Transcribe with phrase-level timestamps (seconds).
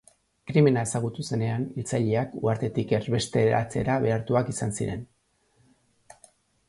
[0.51, 5.05] Krimena ezagutu zenean, hiltzaileak, uhartetik erbesteratzera behartuak izan ziren.